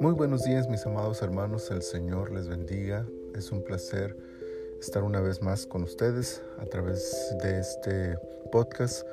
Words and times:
Muy 0.00 0.14
buenos 0.14 0.42
días 0.44 0.68
mis 0.68 0.86
amados 0.86 1.20
hermanos, 1.20 1.70
el 1.70 1.82
Señor 1.82 2.32
les 2.32 2.48
bendiga. 2.48 3.06
Es 3.34 3.52
un 3.52 3.62
placer 3.62 4.16
estar 4.80 5.02
una 5.02 5.20
vez 5.20 5.42
más 5.42 5.66
con 5.66 5.82
ustedes 5.82 6.42
a 6.58 6.64
través 6.64 7.34
de 7.42 7.60
este 7.60 8.16
podcast 8.50 9.06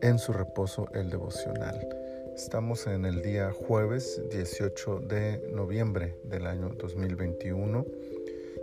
en 0.00 0.18
su 0.18 0.32
reposo 0.32 0.88
el 0.94 1.10
devocional. 1.10 1.86
Estamos 2.34 2.86
en 2.86 3.04
el 3.04 3.20
día 3.20 3.52
jueves 3.52 4.22
18 4.30 5.00
de 5.00 5.50
noviembre 5.52 6.16
del 6.24 6.46
año 6.46 6.70
2021 6.78 7.84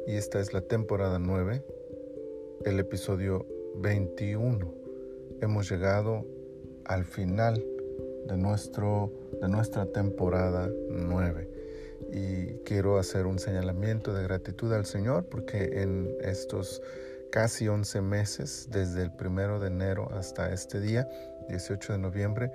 y 0.07 0.15
esta 0.15 0.39
es 0.39 0.53
la 0.53 0.61
temporada 0.61 1.19
9, 1.19 1.63
el 2.65 2.79
episodio 2.79 3.45
21. 3.75 4.73
Hemos 5.41 5.69
llegado 5.69 6.25
al 6.89 7.05
final 7.05 7.63
de, 8.25 8.35
nuestro, 8.35 9.13
de 9.39 9.47
nuestra 9.47 9.85
temporada 9.85 10.69
9 10.89 11.47
y 12.11 12.55
quiero 12.65 12.97
hacer 12.97 13.27
un 13.27 13.37
señalamiento 13.37 14.11
de 14.11 14.23
gratitud 14.23 14.73
al 14.73 14.87
Señor 14.87 15.25
porque 15.25 15.83
en 15.83 16.09
estos 16.21 16.81
casi 17.31 17.67
11 17.67 18.01
meses, 18.01 18.67
desde 18.71 19.03
el 19.03 19.11
primero 19.11 19.59
de 19.59 19.67
enero 19.67 20.09
hasta 20.11 20.51
este 20.51 20.81
día, 20.81 21.07
18 21.47 21.93
de 21.93 21.99
noviembre, 21.99 22.51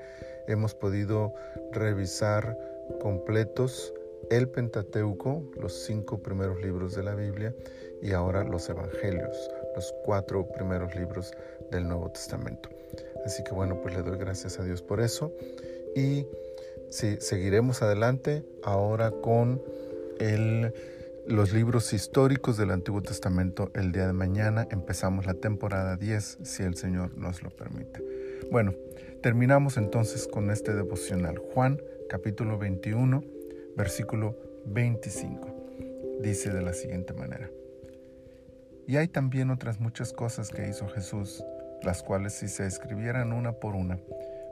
hemos 0.48 0.74
podido 0.74 1.32
revisar 1.70 2.58
completos 3.00 3.94
el 4.30 4.48
Pentateuco, 4.48 5.48
los 5.60 5.84
cinco 5.84 6.18
primeros 6.18 6.60
libros 6.60 6.96
de 6.96 7.04
la 7.04 7.14
Biblia, 7.14 7.54
y 8.02 8.12
ahora 8.12 8.42
los 8.42 8.68
Evangelios, 8.68 9.48
los 9.76 9.94
cuatro 10.04 10.48
primeros 10.48 10.92
libros 10.96 11.32
del 11.70 11.86
Nuevo 11.86 12.10
Testamento. 12.10 12.68
Así 13.24 13.42
que 13.44 13.52
bueno, 13.52 13.80
pues 13.82 13.94
le 13.94 14.02
doy 14.02 14.18
gracias 14.18 14.58
a 14.58 14.64
Dios 14.64 14.82
por 14.82 15.00
eso. 15.00 15.32
Y 15.96 16.26
Sí, 16.94 17.16
seguiremos 17.18 17.82
adelante 17.82 18.44
ahora 18.62 19.10
con 19.10 19.60
los 21.26 21.52
libros 21.52 21.92
históricos 21.92 22.56
del 22.56 22.70
Antiguo 22.70 23.02
Testamento 23.02 23.72
el 23.74 23.90
día 23.90 24.06
de 24.06 24.12
mañana. 24.12 24.68
Empezamos 24.70 25.26
la 25.26 25.34
temporada 25.34 25.96
10, 25.96 26.38
si 26.44 26.62
el 26.62 26.76
Señor 26.76 27.18
nos 27.18 27.42
lo 27.42 27.50
permite. 27.50 28.00
Bueno, 28.52 28.74
terminamos 29.24 29.76
entonces 29.76 30.28
con 30.28 30.52
este 30.52 30.72
devocional. 30.72 31.38
Juan 31.38 31.82
capítulo 32.08 32.58
21, 32.58 33.24
versículo 33.76 34.36
25. 34.66 36.20
Dice 36.20 36.50
de 36.50 36.62
la 36.62 36.74
siguiente 36.74 37.12
manera. 37.12 37.50
Y 38.86 38.98
hay 38.98 39.08
también 39.08 39.50
otras 39.50 39.80
muchas 39.80 40.12
cosas 40.12 40.50
que 40.50 40.68
hizo 40.68 40.86
Jesús, 40.86 41.42
las 41.84 42.02
cuales 42.02 42.34
si 42.34 42.48
se 42.48 42.66
escribieran 42.66 43.32
una 43.32 43.52
por 43.52 43.74
una, 43.74 43.98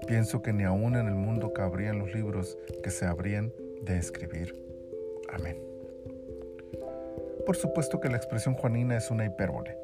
Pienso 0.07 0.43
que 0.43 0.53
ni 0.53 0.65
aún 0.65 0.97
en 0.97 1.07
el 1.07 1.15
mundo 1.15 1.53
cabrían 1.53 1.99
los 1.99 2.13
libros 2.13 2.59
que 2.83 2.91
se 2.91 3.07
habrían 3.07 3.53
de 3.83 3.99
escribir. 3.99 4.55
Amén. 5.33 5.63
Por 7.47 7.57
supuesto 7.57 8.01
que 8.01 8.09
la 8.09 8.17
expresión 8.17 8.55
juanina 8.55 8.97
es 8.97 9.11
una 9.11 9.25
hipérbole. 9.25 9.77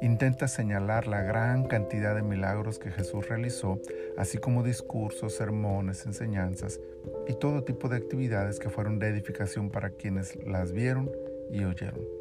Intenta 0.00 0.46
señalar 0.46 1.08
la 1.08 1.22
gran 1.22 1.64
cantidad 1.64 2.14
de 2.14 2.22
milagros 2.22 2.78
que 2.78 2.92
Jesús 2.92 3.28
realizó, 3.28 3.80
así 4.16 4.38
como 4.38 4.62
discursos, 4.62 5.34
sermones, 5.34 6.06
enseñanzas 6.06 6.80
y 7.26 7.34
todo 7.34 7.64
tipo 7.64 7.88
de 7.88 7.96
actividades 7.96 8.60
que 8.60 8.70
fueron 8.70 9.00
de 9.00 9.08
edificación 9.08 9.70
para 9.70 9.90
quienes 9.90 10.36
las 10.44 10.70
vieron 10.70 11.10
y 11.50 11.64
oyeron. 11.64 12.17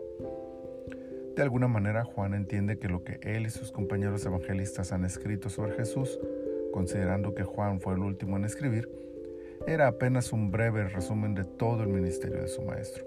De 1.37 1.43
alguna 1.43 1.69
manera 1.69 2.03
Juan 2.03 2.33
entiende 2.33 2.79
que 2.79 2.89
lo 2.89 3.03
que 3.05 3.19
él 3.21 3.45
y 3.45 3.49
sus 3.51 3.71
compañeros 3.71 4.25
evangelistas 4.25 4.91
han 4.91 5.05
escrito 5.05 5.49
sobre 5.49 5.73
Jesús 5.73 6.19
considerando 6.77 7.33
que 7.33 7.43
Juan 7.43 7.79
fue 7.79 7.93
el 7.93 7.99
último 8.01 8.37
en 8.37 8.45
escribir, 8.45 8.87
era 9.65 9.87
apenas 9.87 10.31
un 10.31 10.51
breve 10.51 10.87
resumen 10.87 11.33
de 11.33 11.43
todo 11.43 11.83
el 11.83 11.89
ministerio 11.89 12.41
de 12.41 12.47
su 12.47 12.61
maestro. 12.61 13.03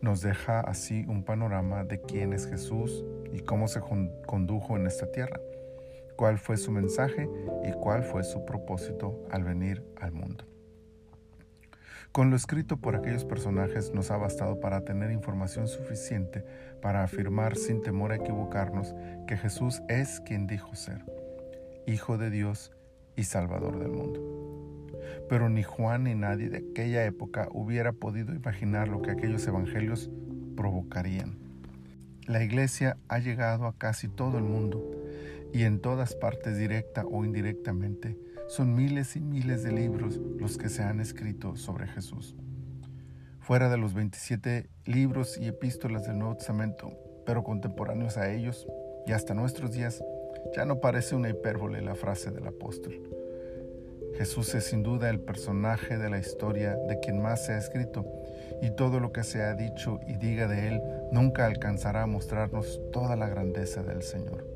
Nos 0.00 0.20
deja 0.20 0.60
así 0.60 1.04
un 1.08 1.24
panorama 1.24 1.82
de 1.84 2.00
quién 2.00 2.32
es 2.32 2.46
Jesús 2.46 3.04
y 3.32 3.40
cómo 3.40 3.66
se 3.66 3.80
condujo 4.26 4.76
en 4.76 4.86
esta 4.86 5.10
tierra, 5.10 5.40
cuál 6.16 6.38
fue 6.38 6.56
su 6.56 6.70
mensaje 6.70 7.28
y 7.64 7.72
cuál 7.72 8.04
fue 8.04 8.22
su 8.22 8.44
propósito 8.44 9.26
al 9.30 9.42
venir 9.42 9.82
al 9.96 10.12
mundo. 10.12 10.44
Con 12.14 12.30
lo 12.30 12.36
escrito 12.36 12.76
por 12.76 12.94
aquellos 12.94 13.24
personajes 13.24 13.92
nos 13.92 14.12
ha 14.12 14.16
bastado 14.16 14.60
para 14.60 14.82
tener 14.82 15.10
información 15.10 15.66
suficiente 15.66 16.44
para 16.80 17.02
afirmar 17.02 17.56
sin 17.56 17.82
temor 17.82 18.12
a 18.12 18.14
equivocarnos 18.14 18.94
que 19.26 19.36
Jesús 19.36 19.82
es 19.88 20.20
quien 20.20 20.46
dijo 20.46 20.76
ser 20.76 21.04
Hijo 21.88 22.16
de 22.16 22.30
Dios 22.30 22.70
y 23.16 23.24
Salvador 23.24 23.80
del 23.80 23.88
mundo. 23.88 24.86
Pero 25.28 25.48
ni 25.48 25.64
Juan 25.64 26.04
ni 26.04 26.14
nadie 26.14 26.50
de 26.50 26.58
aquella 26.58 27.04
época 27.04 27.48
hubiera 27.50 27.92
podido 27.92 28.32
imaginar 28.32 28.86
lo 28.86 29.02
que 29.02 29.10
aquellos 29.10 29.44
evangelios 29.48 30.08
provocarían. 30.56 31.36
La 32.28 32.44
iglesia 32.44 32.96
ha 33.08 33.18
llegado 33.18 33.66
a 33.66 33.76
casi 33.76 34.06
todo 34.06 34.38
el 34.38 34.44
mundo 34.44 34.88
y 35.54 35.62
en 35.62 35.78
todas 35.78 36.16
partes 36.16 36.58
directa 36.58 37.06
o 37.06 37.24
indirectamente 37.24 38.18
son 38.48 38.74
miles 38.74 39.14
y 39.14 39.20
miles 39.20 39.62
de 39.62 39.70
libros 39.70 40.20
los 40.36 40.58
que 40.58 40.68
se 40.68 40.82
han 40.82 40.98
escrito 40.98 41.56
sobre 41.56 41.86
Jesús. 41.86 42.34
Fuera 43.38 43.70
de 43.70 43.78
los 43.78 43.94
27 43.94 44.68
libros 44.84 45.38
y 45.38 45.46
epístolas 45.46 46.08
del 46.08 46.18
Nuevo 46.18 46.36
Testamento, 46.36 46.90
pero 47.24 47.44
contemporáneos 47.44 48.16
a 48.16 48.32
ellos 48.32 48.66
y 49.06 49.12
hasta 49.12 49.32
nuestros 49.32 49.70
días, 49.70 50.02
ya 50.56 50.64
no 50.64 50.80
parece 50.80 51.14
una 51.14 51.30
hipérbole 51.30 51.80
la 51.82 51.94
frase 51.94 52.32
del 52.32 52.48
apóstol. 52.48 53.00
Jesús 54.16 54.54
es 54.56 54.64
sin 54.64 54.82
duda 54.82 55.08
el 55.08 55.20
personaje 55.20 55.98
de 55.98 56.10
la 56.10 56.18
historia 56.18 56.74
de 56.88 56.98
quien 56.98 57.22
más 57.22 57.46
se 57.46 57.52
ha 57.52 57.58
escrito 57.58 58.04
y 58.60 58.70
todo 58.70 58.98
lo 58.98 59.12
que 59.12 59.22
se 59.22 59.42
ha 59.42 59.54
dicho 59.54 60.00
y 60.06 60.16
diga 60.16 60.48
de 60.48 60.68
él 60.68 60.82
nunca 61.12 61.46
alcanzará 61.46 62.02
a 62.02 62.06
mostrarnos 62.06 62.80
toda 62.92 63.14
la 63.14 63.28
grandeza 63.28 63.84
del 63.84 64.02
Señor. 64.02 64.53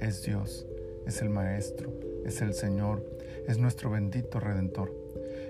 Es 0.00 0.22
Dios, 0.22 0.66
es 1.06 1.20
el 1.20 1.28
Maestro, 1.28 1.92
es 2.24 2.40
el 2.40 2.54
Señor, 2.54 3.04
es 3.46 3.58
nuestro 3.58 3.90
bendito 3.90 4.40
Redentor 4.40 4.92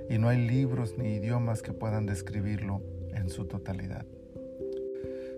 y 0.09 0.19
no 0.19 0.29
hay 0.29 0.45
libros 0.45 0.99
ni 0.99 1.15
idiomas 1.15 1.63
que 1.63 1.73
puedan 1.73 2.05
describirlo 2.07 2.83
en 3.15 3.29
su 3.31 3.45
totalidad. 3.45 4.05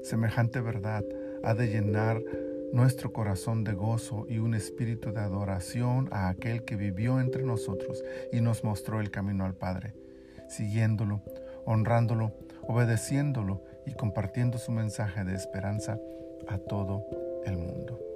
Semejante 0.03 0.61
verdad 0.61 1.05
ha 1.45 1.55
de 1.55 1.69
llenar 1.69 2.23
nuestro 2.73 3.12
corazón 3.12 3.65
de 3.65 3.75
gozo 3.75 4.27
y 4.31 4.39
un 4.39 4.55
espíritu 4.55 5.12
de 5.12 5.21
adoración 5.21 6.09
a 6.11 6.29
aquel 6.29 6.65
que 6.65 6.77
vivió 6.77 7.21
entre 7.21 7.43
nosotros 7.43 8.03
y 8.33 8.41
nos 8.41 8.65
mostró 8.65 9.00
el 9.00 9.11
camino 9.11 9.44
al 9.44 9.55
Padre, 9.55 9.94
siguiéndolo, 10.49 11.21
honrándolo, 11.67 12.33
obedeciéndolo 12.62 13.62
y 13.87 13.93
compartiendo 13.93 14.56
su 14.56 14.73
mensaje 14.73 15.23
de 15.25 15.34
esperanza 15.34 16.00
a 16.49 16.56
todo 16.56 17.05
el 17.44 17.59
mundo. 17.59 18.12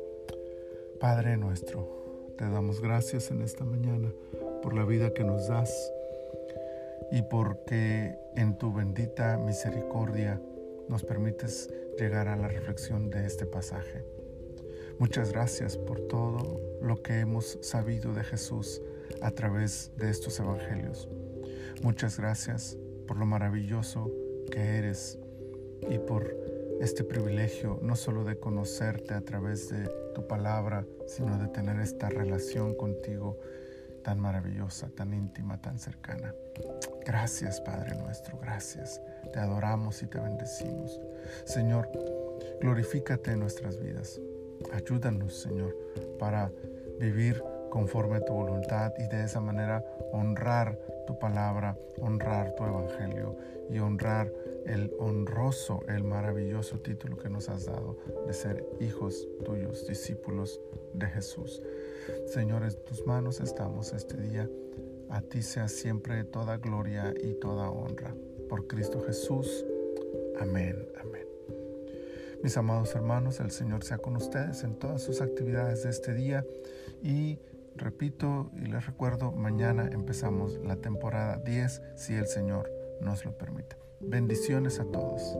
Padre 1.01 1.37
nuestro, 1.37 2.33
te 2.39 2.49
damos 2.49 2.81
gracias 2.81 3.31
en 3.31 3.43
esta 3.43 3.65
mañana 3.65 4.11
por 4.62 4.75
la 4.75 4.84
vida 4.84 5.12
que 5.12 5.25
nos 5.25 5.47
das 5.47 5.93
y 7.12 7.21
porque 7.23 8.17
en 8.34 8.57
tu 8.57 8.73
bendita 8.73 9.37
misericordia 9.37 10.41
nos 10.89 11.05
permites 11.05 11.69
llegar 11.99 12.29
a 12.29 12.37
la 12.37 12.49
reflexión 12.49 13.11
de 13.11 13.27
este 13.27 13.45
pasaje. 13.45 14.05
Muchas 14.99 15.33
gracias 15.33 15.77
por 15.77 16.01
todo 16.01 16.61
lo 16.81 17.03
que 17.03 17.21
hemos 17.21 17.59
sabido 17.61 18.15
de 18.15 18.25
Jesús 18.25 18.81
a 19.21 19.31
través 19.33 19.93
de 19.99 20.09
estos 20.09 20.41
evangelios. 20.41 21.09
Muchas 21.83 22.19
gracias 22.19 22.78
por 23.07 23.19
lo 23.19 23.27
maravilloso 23.27 24.11
que 24.51 24.78
eres 24.78 25.19
y 25.91 25.99
por 25.99 26.34
este 26.81 27.05
privilegio 27.05 27.78
no 27.83 27.97
solo 27.97 28.25
de 28.25 28.39
conocerte 28.39 29.13
a 29.13 29.21
través 29.21 29.69
de 29.69 30.06
tu 30.16 30.27
palabra, 30.27 30.82
sino 31.06 31.37
de 31.37 31.47
tener 31.49 31.78
esta 31.78 32.09
relación 32.09 32.75
contigo 32.75 33.38
tan 34.03 34.19
maravillosa, 34.19 34.89
tan 34.89 35.13
íntima, 35.13 35.60
tan 35.60 35.78
cercana. 35.78 36.34
Gracias 37.04 37.60
Padre 37.60 37.95
nuestro, 37.97 38.39
gracias. 38.39 38.98
Te 39.34 39.41
adoramos 39.41 40.03
y 40.03 40.07
te 40.07 40.18
bendecimos. 40.18 40.98
Señor, 41.45 41.91
glorifícate 42.63 43.33
en 43.33 43.41
nuestras 43.41 43.78
vidas. 43.78 44.18
Ayúdanos, 44.72 45.34
Señor, 45.39 45.77
para 46.18 46.51
vivir 46.98 47.42
conforme 47.77 48.17
a 48.17 48.25
tu 48.25 48.33
voluntad 48.33 48.95
y 48.97 49.07
de 49.07 49.25
esa 49.25 49.39
manera 49.39 49.84
honrar 50.11 50.78
tu 51.07 51.19
palabra, 51.19 51.77
honrar 52.01 52.55
tu 52.55 52.65
evangelio 52.65 53.37
y 53.69 53.78
honrar 53.81 54.33
el 54.65 54.91
honroso, 54.99 55.83
el 55.87 56.03
maravilloso 56.03 56.78
título 56.78 57.19
que 57.19 57.28
nos 57.28 57.51
has 57.51 57.67
dado 57.67 57.99
de 58.27 58.33
ser 58.33 58.65
hijos 58.81 59.28
tuyos, 59.45 59.87
discípulos 59.87 60.59
de 60.95 61.07
Jesús. 61.07 61.63
Señor, 62.25 62.63
en 62.63 62.75
tus 62.87 63.07
manos 63.07 63.41
estamos 63.41 63.93
este 63.93 64.17
día. 64.23 64.49
A 65.11 65.21
ti 65.21 65.43
sea 65.43 65.69
siempre 65.69 66.25
toda 66.25 66.57
gloria 66.57 67.13
y 67.23 67.34
toda 67.34 67.69
honra. 67.69 68.15
Por 68.49 68.69
Cristo 68.69 69.03
Jesús. 69.07 69.67
Amén. 70.41 70.89
Amén. 70.99 71.27
Mis 72.43 72.57
amados 72.57 72.95
hermanos, 72.95 73.39
el 73.41 73.51
Señor 73.51 73.84
sea 73.84 73.99
con 73.99 74.17
ustedes 74.17 74.65
en 74.65 74.78
todas 74.78 75.03
sus 75.03 75.21
actividades 75.21 75.83
de 75.83 75.91
este 75.91 76.15
día 76.15 76.43
y 77.03 77.39
repito 77.78 78.51
y 78.57 78.67
les 78.67 78.87
recuerdo, 78.87 79.33
mañana 79.33 79.89
empezamos 79.91 80.59
la 80.65 80.77
temporada 80.77 81.39
10 81.39 81.83
si 81.95 82.15
el 82.15 82.27
Señor 82.27 82.71
nos 83.01 83.25
lo 83.25 83.37
permite. 83.37 83.77
Bendiciones 84.01 84.81
a 84.81 84.84
todos. 84.84 85.37